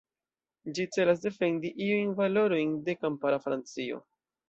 [0.77, 4.05] Ĝi celas defendi iujn valorojn de kampara Francio.